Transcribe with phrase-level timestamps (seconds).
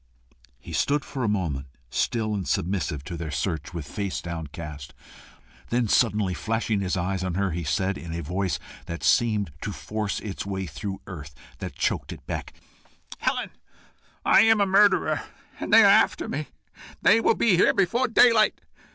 [0.59, 4.95] He stood for a moment still and submissive to their search, with face downcast.
[5.69, 9.71] Then, suddenly flashing his eyes on her, he said, in a voice that seemed to
[9.71, 12.53] force its way through earth that choked it back,
[13.19, 13.51] "Helen,
[14.25, 15.21] I am a murderer,
[15.59, 16.47] and they are after me.
[17.03, 18.59] They will be here before daylight."